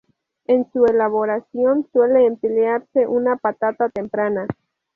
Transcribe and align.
En 0.47 0.65
su 0.71 0.83
elaboración 0.87 1.85
suele 1.93 2.25
emplearse 2.25 3.05
una 3.05 3.35
patata 3.35 3.87
temprana. 3.89 4.47